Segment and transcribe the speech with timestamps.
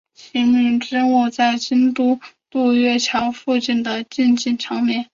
[0.15, 5.07] 晴明之墓在京都的渡月桥的附近静静长眠。